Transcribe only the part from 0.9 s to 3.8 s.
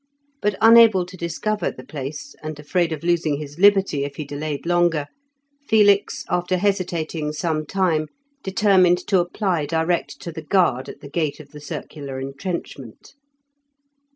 to discover the place, and afraid of losing his